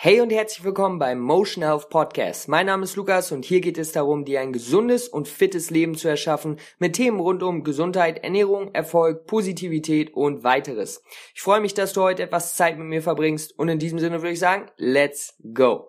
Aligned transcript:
Hey 0.00 0.20
und 0.20 0.30
herzlich 0.30 0.62
willkommen 0.62 1.00
beim 1.00 1.18
Motion 1.18 1.64
Health 1.64 1.90
Podcast. 1.90 2.46
Mein 2.46 2.66
Name 2.66 2.84
ist 2.84 2.94
Lukas 2.94 3.32
und 3.32 3.44
hier 3.44 3.60
geht 3.60 3.78
es 3.78 3.90
darum, 3.90 4.24
dir 4.24 4.40
ein 4.40 4.52
gesundes 4.52 5.08
und 5.08 5.26
fittes 5.26 5.70
Leben 5.70 5.96
zu 5.96 6.06
erschaffen 6.06 6.60
mit 6.78 6.92
Themen 6.92 7.18
rund 7.18 7.42
um 7.42 7.64
Gesundheit, 7.64 8.22
Ernährung, 8.22 8.72
Erfolg, 8.76 9.26
Positivität 9.26 10.14
und 10.14 10.44
weiteres. 10.44 11.02
Ich 11.34 11.42
freue 11.42 11.60
mich, 11.60 11.74
dass 11.74 11.94
du 11.94 12.02
heute 12.02 12.22
etwas 12.22 12.54
Zeit 12.54 12.78
mit 12.78 12.86
mir 12.86 13.02
verbringst 13.02 13.58
und 13.58 13.68
in 13.68 13.80
diesem 13.80 13.98
Sinne 13.98 14.22
würde 14.22 14.34
ich 14.34 14.38
sagen, 14.38 14.66
let's 14.76 15.36
go. 15.52 15.88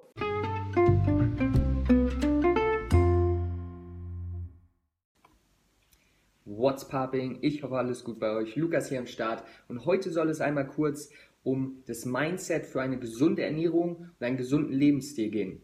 What's 6.46 6.84
popping? 6.84 7.38
Ich 7.42 7.62
hoffe 7.62 7.78
alles 7.78 8.04
gut 8.04 8.20
bei 8.20 8.32
euch. 8.32 8.56
Lukas 8.56 8.90
hier 8.90 9.00
am 9.00 9.06
Start 9.06 9.44
und 9.68 9.86
heute 9.86 10.12
soll 10.12 10.30
es 10.30 10.42
einmal 10.42 10.66
kurz 10.66 11.10
um 11.50 11.82
das 11.88 12.06
Mindset 12.06 12.68
für 12.68 12.82
eine 12.82 13.00
gesunde 13.00 13.42
Ernährung 13.42 13.96
und 14.20 14.26
einen 14.26 14.38
gesunden 14.38 14.74
Lebensstil 14.74 15.32
gehen. 15.32 15.62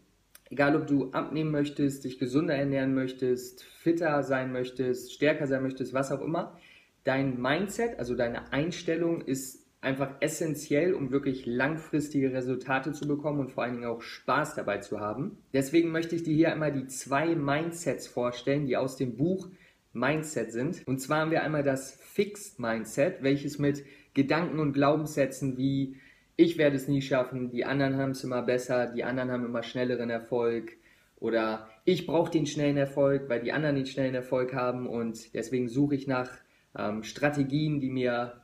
Egal, 0.50 0.74
ob 0.76 0.86
du 0.86 1.10
abnehmen 1.12 1.50
möchtest, 1.52 2.04
dich 2.04 2.18
gesünder 2.18 2.54
ernähren 2.54 2.94
möchtest, 2.94 3.62
fitter 3.62 4.22
sein 4.22 4.52
möchtest, 4.52 5.12
stärker 5.12 5.46
sein 5.46 5.62
möchtest, 5.62 5.94
was 5.94 6.10
auch 6.10 6.20
immer, 6.20 6.58
dein 7.04 7.40
Mindset, 7.40 7.98
also 7.98 8.14
deine 8.16 8.52
Einstellung 8.52 9.20
ist 9.20 9.64
einfach 9.80 10.16
essentiell, 10.20 10.94
um 10.94 11.12
wirklich 11.12 11.46
langfristige 11.46 12.32
Resultate 12.32 12.92
zu 12.92 13.06
bekommen 13.06 13.38
und 13.38 13.52
vor 13.52 13.62
allen 13.62 13.74
Dingen 13.74 13.86
auch 13.86 14.02
Spaß 14.02 14.56
dabei 14.56 14.78
zu 14.78 14.98
haben. 14.98 15.38
Deswegen 15.52 15.92
möchte 15.92 16.16
ich 16.16 16.24
dir 16.24 16.34
hier 16.34 16.52
einmal 16.52 16.72
die 16.72 16.88
zwei 16.88 17.36
Mindsets 17.36 18.08
vorstellen, 18.08 18.66
die 18.66 18.76
aus 18.76 18.96
dem 18.96 19.16
Buch 19.16 19.48
Mindset 19.92 20.52
sind. 20.52 20.82
Und 20.86 21.00
zwar 21.00 21.20
haben 21.20 21.30
wir 21.30 21.42
einmal 21.42 21.62
das 21.62 21.92
Fixed 21.92 22.58
Mindset, 22.58 23.22
welches 23.22 23.58
mit 23.58 23.84
Gedanken 24.16 24.58
und 24.58 24.72
Glaubenssätzen 24.72 25.58
wie 25.58 25.96
ich 26.36 26.58
werde 26.58 26.76
es 26.76 26.88
nie 26.88 27.02
schaffen, 27.02 27.50
die 27.50 27.64
anderen 27.64 27.96
haben 27.96 28.10
es 28.10 28.24
immer 28.24 28.42
besser, 28.42 28.92
die 28.92 29.04
anderen 29.04 29.30
haben 29.30 29.44
immer 29.44 29.62
schnelleren 29.62 30.10
Erfolg 30.10 30.72
oder 31.18 31.68
ich 31.84 32.06
brauche 32.06 32.30
den 32.30 32.46
schnellen 32.46 32.76
Erfolg, 32.76 33.28
weil 33.28 33.40
die 33.40 33.52
anderen 33.52 33.76
den 33.76 33.86
schnellen 33.86 34.14
Erfolg 34.14 34.54
haben 34.54 34.86
und 34.86 35.34
deswegen 35.34 35.68
suche 35.68 35.94
ich 35.94 36.06
nach 36.06 36.30
ähm, 36.76 37.02
Strategien, 37.02 37.80
die 37.80 37.90
mir 37.90 38.40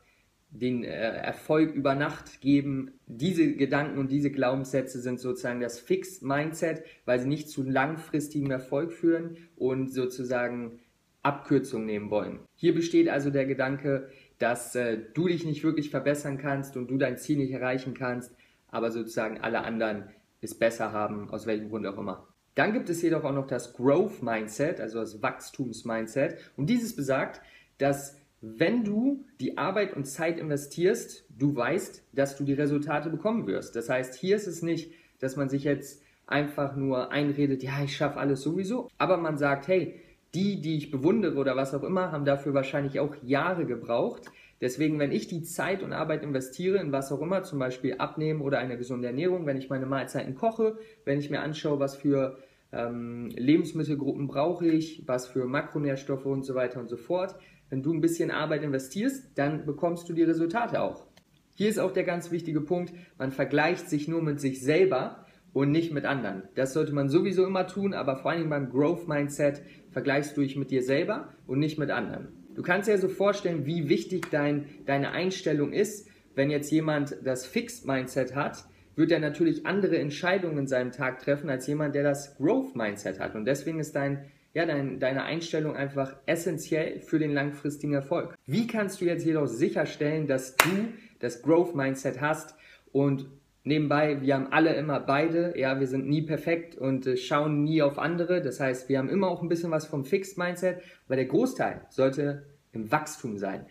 den 0.50 0.84
äh, 0.84 0.88
Erfolg 0.90 1.74
über 1.74 1.94
Nacht 1.94 2.40
geben. 2.40 2.92
Diese 3.06 3.54
Gedanken 3.54 3.98
und 3.98 4.12
diese 4.12 4.30
Glaubenssätze 4.30 5.00
sind 5.00 5.18
sozusagen 5.18 5.60
das 5.60 5.78
Fixed 5.78 6.22
Mindset, 6.22 6.82
weil 7.04 7.18
sie 7.20 7.28
nicht 7.28 7.48
zu 7.48 7.62
langfristigem 7.62 8.50
Erfolg 8.50 8.92
führen 8.92 9.36
und 9.56 9.92
sozusagen 9.92 10.80
Abkürzungen 11.22 11.86
nehmen 11.86 12.10
wollen. 12.10 12.40
Hier 12.54 12.74
besteht 12.74 13.08
also 13.08 13.30
der 13.30 13.46
Gedanke, 13.46 14.08
dass 14.42 14.74
äh, 14.74 14.98
du 15.14 15.28
dich 15.28 15.44
nicht 15.44 15.62
wirklich 15.62 15.90
verbessern 15.90 16.36
kannst 16.36 16.76
und 16.76 16.90
du 16.90 16.98
dein 16.98 17.16
Ziel 17.16 17.38
nicht 17.38 17.52
erreichen 17.52 17.94
kannst, 17.94 18.34
aber 18.66 18.90
sozusagen 18.90 19.40
alle 19.40 19.62
anderen 19.62 20.10
es 20.40 20.58
besser 20.58 20.90
haben, 20.90 21.30
aus 21.30 21.46
welchem 21.46 21.68
Grund 21.68 21.86
auch 21.86 21.96
immer. 21.96 22.26
Dann 22.56 22.72
gibt 22.72 22.90
es 22.90 23.00
jedoch 23.02 23.22
auch 23.22 23.32
noch 23.32 23.46
das 23.46 23.72
Growth 23.72 24.20
Mindset, 24.20 24.80
also 24.80 24.98
das 24.98 25.22
Wachstums-Mindset. 25.22 26.38
Und 26.56 26.68
dieses 26.68 26.96
besagt, 26.96 27.40
dass 27.78 28.18
wenn 28.40 28.82
du 28.82 29.24
die 29.38 29.56
Arbeit 29.58 29.94
und 29.94 30.06
Zeit 30.06 30.40
investierst, 30.40 31.24
du 31.30 31.54
weißt, 31.54 32.08
dass 32.12 32.36
du 32.36 32.42
die 32.42 32.54
Resultate 32.54 33.10
bekommen 33.10 33.46
wirst. 33.46 33.76
Das 33.76 33.88
heißt, 33.88 34.16
hier 34.16 34.34
ist 34.34 34.48
es 34.48 34.60
nicht, 34.60 34.92
dass 35.20 35.36
man 35.36 35.48
sich 35.48 35.62
jetzt 35.62 36.02
einfach 36.26 36.74
nur 36.74 37.12
einredet, 37.12 37.62
ja, 37.62 37.84
ich 37.84 37.96
schaffe 37.96 38.18
alles 38.18 38.42
sowieso, 38.42 38.88
aber 38.98 39.18
man 39.18 39.38
sagt, 39.38 39.68
hey, 39.68 40.00
die, 40.34 40.60
die 40.60 40.76
ich 40.76 40.90
bewundere 40.90 41.36
oder 41.36 41.56
was 41.56 41.74
auch 41.74 41.82
immer, 41.82 42.12
haben 42.12 42.24
dafür 42.24 42.54
wahrscheinlich 42.54 43.00
auch 43.00 43.14
Jahre 43.22 43.66
gebraucht. 43.66 44.30
Deswegen, 44.60 44.98
wenn 44.98 45.12
ich 45.12 45.26
die 45.26 45.42
Zeit 45.42 45.82
und 45.82 45.92
Arbeit 45.92 46.22
investiere 46.22 46.78
in 46.78 46.92
was 46.92 47.10
auch 47.10 47.20
immer, 47.20 47.42
zum 47.42 47.58
Beispiel 47.58 47.96
Abnehmen 47.98 48.40
oder 48.40 48.58
eine 48.58 48.78
gesunde 48.78 49.08
Ernährung, 49.08 49.44
wenn 49.44 49.56
ich 49.56 49.68
meine 49.68 49.86
Mahlzeiten 49.86 50.34
koche, 50.34 50.78
wenn 51.04 51.18
ich 51.18 51.30
mir 51.30 51.40
anschaue, 51.40 51.80
was 51.80 51.96
für 51.96 52.38
ähm, 52.72 53.28
Lebensmittelgruppen 53.36 54.28
brauche 54.28 54.66
ich, 54.66 55.02
was 55.06 55.26
für 55.26 55.46
Makronährstoffe 55.46 56.26
und 56.26 56.44
so 56.44 56.54
weiter 56.54 56.80
und 56.80 56.88
so 56.88 56.96
fort, 56.96 57.34
wenn 57.70 57.82
du 57.82 57.92
ein 57.92 58.00
bisschen 58.00 58.30
Arbeit 58.30 58.62
investierst, 58.62 59.36
dann 59.36 59.66
bekommst 59.66 60.08
du 60.08 60.12
die 60.12 60.22
Resultate 60.22 60.80
auch. 60.80 61.06
Hier 61.54 61.68
ist 61.68 61.78
auch 61.78 61.92
der 61.92 62.04
ganz 62.04 62.30
wichtige 62.30 62.60
Punkt, 62.60 62.94
man 63.18 63.30
vergleicht 63.30 63.90
sich 63.90 64.08
nur 64.08 64.22
mit 64.22 64.40
sich 64.40 64.62
selber 64.62 65.26
und 65.52 65.70
nicht 65.70 65.92
mit 65.92 66.04
anderen. 66.04 66.42
Das 66.54 66.72
sollte 66.72 66.92
man 66.92 67.08
sowieso 67.08 67.46
immer 67.46 67.66
tun, 67.66 67.94
aber 67.94 68.16
vor 68.16 68.30
allem 68.30 68.48
beim 68.48 68.70
Growth 68.70 69.08
Mindset 69.08 69.62
vergleichst 69.90 70.36
du 70.36 70.40
dich 70.40 70.56
mit 70.56 70.70
dir 70.70 70.82
selber 70.82 71.32
und 71.46 71.58
nicht 71.58 71.78
mit 71.78 71.90
anderen. 71.90 72.28
Du 72.54 72.62
kannst 72.62 72.88
dir 72.88 72.98
so 72.98 73.08
vorstellen, 73.08 73.66
wie 73.66 73.88
wichtig 73.88 74.26
dein, 74.30 74.66
deine 74.86 75.12
Einstellung 75.12 75.72
ist. 75.72 76.08
Wenn 76.34 76.50
jetzt 76.50 76.70
jemand 76.70 77.16
das 77.24 77.46
Fixed 77.46 77.86
Mindset 77.86 78.34
hat, 78.34 78.64
wird 78.94 79.10
er 79.10 79.20
natürlich 79.20 79.64
andere 79.64 79.98
Entscheidungen 79.98 80.58
in 80.58 80.66
seinem 80.66 80.92
Tag 80.92 81.20
treffen 81.20 81.48
als 81.48 81.66
jemand, 81.66 81.94
der 81.94 82.02
das 82.02 82.36
Growth 82.36 82.76
Mindset 82.76 83.20
hat. 83.20 83.34
Und 83.34 83.46
deswegen 83.46 83.80
ist 83.80 83.94
dein, 83.94 84.26
ja, 84.52 84.66
dein, 84.66 85.00
deine 85.00 85.24
Einstellung 85.24 85.76
einfach 85.76 86.16
essentiell 86.26 87.00
für 87.00 87.18
den 87.18 87.32
langfristigen 87.32 87.94
Erfolg. 87.94 88.34
Wie 88.44 88.66
kannst 88.66 89.00
du 89.00 89.06
jetzt 89.06 89.24
jedoch 89.24 89.46
sicherstellen, 89.46 90.26
dass 90.26 90.56
du 90.56 90.88
das 91.20 91.40
Growth 91.42 91.74
Mindset 91.74 92.20
hast 92.20 92.54
und 92.92 93.30
Nebenbei, 93.64 94.20
wir 94.20 94.34
haben 94.34 94.48
alle 94.52 94.74
immer 94.74 94.98
beide, 94.98 95.56
ja, 95.56 95.78
wir 95.78 95.86
sind 95.86 96.08
nie 96.08 96.22
perfekt 96.22 96.76
und 96.76 97.06
äh, 97.06 97.16
schauen 97.16 97.62
nie 97.62 97.80
auf 97.80 97.98
andere. 97.98 98.42
Das 98.42 98.58
heißt, 98.58 98.88
wir 98.88 98.98
haben 98.98 99.08
immer 99.08 99.28
auch 99.28 99.40
ein 99.40 99.48
bisschen 99.48 99.70
was 99.70 99.86
vom 99.86 100.04
Fixed 100.04 100.36
Mindset, 100.36 100.82
aber 101.06 101.16
der 101.16 101.26
Großteil 101.26 101.82
sollte 101.88 102.46
im 102.72 102.90
Wachstum 102.90 103.38
sein. 103.38 103.66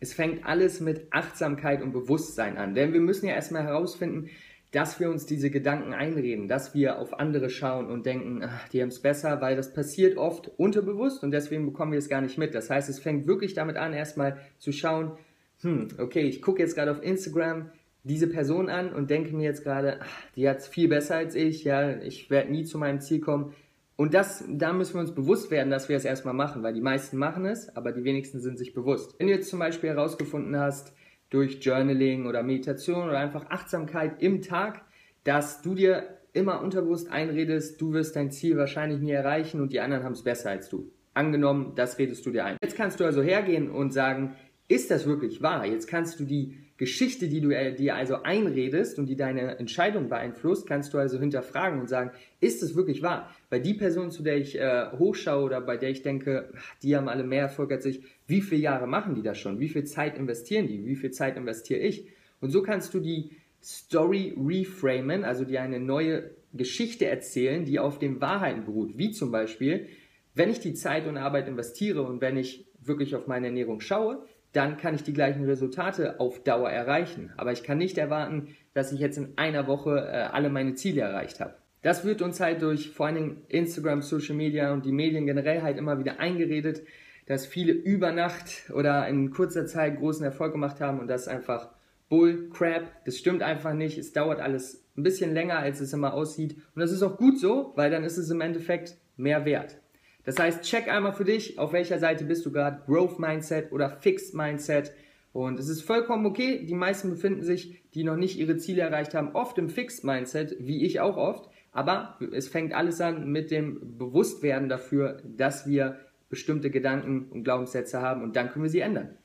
Es 0.00 0.14
fängt 0.14 0.46
alles 0.46 0.80
mit 0.80 1.08
Achtsamkeit 1.10 1.82
und 1.82 1.92
Bewusstsein 1.92 2.56
an, 2.56 2.74
denn 2.74 2.92
wir 2.92 3.00
müssen 3.00 3.26
ja 3.26 3.34
erstmal 3.34 3.64
herausfinden, 3.64 4.30
dass 4.74 4.98
wir 4.98 5.08
uns 5.08 5.24
diese 5.24 5.50
Gedanken 5.50 5.94
einreden, 5.94 6.48
dass 6.48 6.74
wir 6.74 6.98
auf 6.98 7.20
andere 7.20 7.48
schauen 7.48 7.86
und 7.86 8.06
denken, 8.06 8.42
ach, 8.42 8.68
die 8.70 8.82
haben 8.82 8.88
es 8.88 9.00
besser, 9.00 9.40
weil 9.40 9.54
das 9.56 9.72
passiert 9.72 10.16
oft 10.16 10.50
unterbewusst 10.56 11.22
und 11.22 11.30
deswegen 11.30 11.66
bekommen 11.66 11.92
wir 11.92 11.98
es 11.98 12.08
gar 12.08 12.20
nicht 12.20 12.38
mit. 12.38 12.54
Das 12.54 12.70
heißt, 12.70 12.88
es 12.88 12.98
fängt 12.98 13.28
wirklich 13.28 13.54
damit 13.54 13.76
an, 13.76 13.92
erstmal 13.92 14.38
zu 14.58 14.72
schauen, 14.72 15.12
hm, 15.60 15.88
okay, 15.98 16.22
ich 16.22 16.42
gucke 16.42 16.60
jetzt 16.60 16.74
gerade 16.74 16.90
auf 16.90 17.02
Instagram, 17.02 17.70
diese 18.04 18.28
Person 18.28 18.68
an 18.68 18.92
und 18.92 19.10
denke 19.10 19.34
mir 19.34 19.44
jetzt 19.44 19.64
gerade, 19.64 19.98
die 20.36 20.48
hat 20.48 20.58
es 20.58 20.68
viel 20.68 20.88
besser 20.88 21.16
als 21.16 21.34
ich, 21.34 21.64
ja, 21.64 21.96
ich 21.96 22.30
werde 22.30 22.52
nie 22.52 22.64
zu 22.64 22.78
meinem 22.78 23.00
Ziel 23.00 23.20
kommen. 23.20 23.54
Und 23.96 24.12
das, 24.12 24.44
da 24.48 24.72
müssen 24.72 24.94
wir 24.94 25.00
uns 25.00 25.14
bewusst 25.14 25.50
werden, 25.50 25.70
dass 25.70 25.88
wir 25.88 25.96
es 25.96 26.04
erstmal 26.04 26.34
machen, 26.34 26.62
weil 26.62 26.74
die 26.74 26.80
meisten 26.80 27.16
machen 27.16 27.46
es, 27.46 27.74
aber 27.76 27.92
die 27.92 28.04
wenigsten 28.04 28.40
sind 28.40 28.58
sich 28.58 28.74
bewusst. 28.74 29.14
Wenn 29.18 29.28
du 29.28 29.32
jetzt 29.32 29.48
zum 29.48 29.58
Beispiel 29.58 29.90
herausgefunden 29.90 30.58
hast, 30.58 30.92
durch 31.30 31.60
Journaling 31.60 32.26
oder 32.26 32.42
Meditation 32.42 33.08
oder 33.08 33.18
einfach 33.18 33.50
Achtsamkeit 33.50 34.22
im 34.22 34.42
Tag, 34.42 34.82
dass 35.24 35.62
du 35.62 35.74
dir 35.74 36.18
immer 36.32 36.60
unterbewusst 36.60 37.10
einredest, 37.10 37.80
du 37.80 37.92
wirst 37.92 38.16
dein 38.16 38.30
Ziel 38.30 38.56
wahrscheinlich 38.56 39.00
nie 39.00 39.12
erreichen 39.12 39.60
und 39.60 39.72
die 39.72 39.80
anderen 39.80 40.04
haben 40.04 40.12
es 40.12 40.22
besser 40.22 40.50
als 40.50 40.68
du. 40.68 40.92
Angenommen, 41.14 41.72
das 41.76 41.98
redest 41.98 42.26
du 42.26 42.30
dir 42.30 42.44
ein. 42.44 42.56
Jetzt 42.62 42.76
kannst 42.76 43.00
du 43.00 43.04
also 43.04 43.22
hergehen 43.22 43.70
und 43.70 43.92
sagen, 43.92 44.34
ist 44.68 44.90
das 44.90 45.06
wirklich 45.06 45.42
wahr? 45.42 45.66
Jetzt 45.66 45.86
kannst 45.86 46.18
du 46.18 46.24
die 46.24 46.58
Geschichte, 46.76 47.28
die 47.28 47.40
du 47.40 47.50
äh, 47.50 47.72
dir 47.72 47.94
also 47.94 48.22
einredest 48.22 48.98
und 48.98 49.06
die 49.06 49.16
deine 49.16 49.58
Entscheidung 49.58 50.08
beeinflusst, 50.08 50.66
kannst 50.66 50.92
du 50.92 50.98
also 50.98 51.20
hinterfragen 51.20 51.80
und 51.80 51.88
sagen, 51.88 52.10
ist 52.40 52.62
es 52.62 52.74
wirklich 52.74 53.02
wahr? 53.02 53.30
Weil 53.48 53.60
die 53.60 53.74
Person, 53.74 54.10
zu 54.10 54.22
der 54.22 54.38
ich 54.38 54.58
äh, 54.58 54.86
hochschaue 54.98 55.44
oder 55.44 55.60
bei 55.60 55.76
der 55.76 55.90
ich 55.90 56.02
denke, 56.02 56.50
die 56.82 56.96
haben 56.96 57.08
alle 57.08 57.22
mehr 57.22 57.42
Erfolg 57.42 57.70
als 57.70 57.86
ich, 57.86 58.02
wie 58.26 58.40
viele 58.40 58.62
Jahre 58.62 58.86
machen 58.88 59.14
die 59.14 59.22
das 59.22 59.38
schon? 59.38 59.60
Wie 59.60 59.68
viel 59.68 59.84
Zeit 59.84 60.18
investieren 60.18 60.66
die? 60.66 60.84
Wie 60.84 60.96
viel 60.96 61.12
Zeit 61.12 61.36
investiere 61.36 61.80
ich? 61.80 62.08
Und 62.40 62.50
so 62.50 62.62
kannst 62.62 62.92
du 62.94 63.00
die 63.00 63.30
Story 63.62 64.34
reframen, 64.36 65.24
also 65.24 65.44
dir 65.44 65.62
eine 65.62 65.78
neue 65.78 66.30
Geschichte 66.52 67.06
erzählen, 67.06 67.64
die 67.64 67.78
auf 67.78 67.98
den 67.98 68.20
Wahrheiten 68.20 68.64
beruht. 68.64 68.98
Wie 68.98 69.12
zum 69.12 69.30
Beispiel, 69.30 69.88
wenn 70.34 70.50
ich 70.50 70.60
die 70.60 70.74
Zeit 70.74 71.06
und 71.06 71.16
Arbeit 71.16 71.48
investiere 71.48 72.02
und 72.02 72.20
wenn 72.20 72.36
ich 72.36 72.66
wirklich 72.80 73.14
auf 73.14 73.26
meine 73.26 73.46
Ernährung 73.46 73.80
schaue, 73.80 74.26
dann 74.54 74.78
kann 74.78 74.94
ich 74.94 75.02
die 75.02 75.12
gleichen 75.12 75.44
Resultate 75.44 76.20
auf 76.20 76.42
Dauer 76.42 76.70
erreichen. 76.70 77.32
Aber 77.36 77.52
ich 77.52 77.62
kann 77.62 77.76
nicht 77.76 77.98
erwarten, 77.98 78.56
dass 78.72 78.92
ich 78.92 79.00
jetzt 79.00 79.18
in 79.18 79.36
einer 79.36 79.66
Woche 79.66 79.98
äh, 79.98 80.32
alle 80.32 80.48
meine 80.48 80.74
Ziele 80.74 81.02
erreicht 81.02 81.40
habe. 81.40 81.54
Das 81.82 82.04
wird 82.04 82.22
uns 82.22 82.40
halt 82.40 82.62
durch 82.62 82.90
vor 82.90 83.06
allen 83.06 83.16
Dingen 83.16 83.42
Instagram, 83.48 84.00
Social 84.00 84.34
Media 84.34 84.72
und 84.72 84.86
die 84.86 84.92
Medien 84.92 85.26
generell 85.26 85.62
halt 85.62 85.76
immer 85.76 85.98
wieder 85.98 86.18
eingeredet, 86.18 86.82
dass 87.26 87.46
viele 87.46 87.72
über 87.72 88.12
Nacht 88.12 88.70
oder 88.72 89.06
in 89.08 89.30
kurzer 89.30 89.66
Zeit 89.66 89.98
großen 89.98 90.24
Erfolg 90.24 90.52
gemacht 90.52 90.80
haben 90.80 91.00
und 91.00 91.08
das 91.08 91.22
ist 91.22 91.28
einfach 91.28 91.68
Bull, 92.08 92.48
Crap. 92.50 93.04
Das 93.04 93.18
stimmt 93.18 93.42
einfach 93.42 93.74
nicht. 93.74 93.98
Es 93.98 94.12
dauert 94.12 94.40
alles 94.40 94.84
ein 94.96 95.02
bisschen 95.02 95.34
länger, 95.34 95.58
als 95.58 95.80
es 95.80 95.92
immer 95.92 96.14
aussieht. 96.14 96.56
Und 96.74 96.80
das 96.80 96.92
ist 96.92 97.02
auch 97.02 97.16
gut 97.16 97.38
so, 97.38 97.72
weil 97.76 97.90
dann 97.90 98.04
ist 98.04 98.18
es 98.18 98.30
im 98.30 98.40
Endeffekt 98.40 98.96
mehr 99.16 99.44
wert. 99.44 99.78
Das 100.24 100.38
heißt, 100.38 100.62
check 100.62 100.88
einmal 100.88 101.12
für 101.12 101.24
dich, 101.24 101.58
auf 101.58 101.72
welcher 101.72 101.98
Seite 101.98 102.24
bist 102.24 102.46
du 102.46 102.52
gerade, 102.52 102.82
Growth 102.86 103.18
Mindset 103.18 103.72
oder 103.72 103.90
Fixed 103.90 104.34
Mindset. 104.34 104.92
Und 105.32 105.58
es 105.58 105.68
ist 105.68 105.82
vollkommen 105.82 106.26
okay. 106.26 106.64
Die 106.64 106.74
meisten 106.74 107.10
befinden 107.10 107.42
sich, 107.42 107.82
die 107.92 108.04
noch 108.04 108.16
nicht 108.16 108.38
ihre 108.38 108.56
Ziele 108.56 108.82
erreicht 108.82 109.14
haben, 109.14 109.32
oft 109.34 109.58
im 109.58 109.68
Fixed 109.68 110.04
Mindset, 110.04 110.56
wie 110.60 110.84
ich 110.84 111.00
auch 111.00 111.16
oft. 111.16 111.50
Aber 111.72 112.18
es 112.32 112.48
fängt 112.48 112.72
alles 112.72 113.00
an 113.00 113.30
mit 113.30 113.50
dem 113.50 113.98
Bewusstwerden 113.98 114.68
dafür, 114.68 115.20
dass 115.24 115.66
wir 115.66 115.98
bestimmte 116.30 116.70
Gedanken 116.70 117.28
und 117.30 117.44
Glaubenssätze 117.44 118.00
haben 118.00 118.22
und 118.22 118.36
dann 118.36 118.50
können 118.50 118.64
wir 118.64 118.70
sie 118.70 118.80
ändern. 118.80 119.16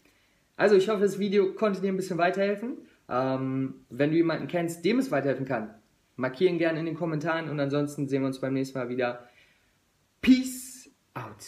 Also 0.57 0.75
ich 0.75 0.89
hoffe, 0.89 1.01
das 1.01 1.19
Video 1.19 1.53
konnte 1.53 1.79
dir 1.79 1.91
ein 1.91 1.95
bisschen 1.95 2.17
weiterhelfen. 2.17 2.79
Ähm, 3.07 3.85
wenn 3.89 4.11
du 4.11 4.17
jemanden 4.17 4.47
kennst, 4.47 4.83
dem 4.83 4.99
es 4.99 5.09
weiterhelfen 5.09 5.45
kann, 5.45 5.73
markieren 6.17 6.57
gerne 6.57 6.79
in 6.79 6.85
den 6.85 6.95
Kommentaren 6.95 7.49
und 7.49 7.59
ansonsten 7.59 8.07
sehen 8.07 8.21
wir 8.21 8.27
uns 8.27 8.41
beim 8.41 8.53
nächsten 8.53 8.77
Mal 8.77 8.89
wieder. 8.89 9.27
Peace! 10.21 10.68
out. 11.19 11.45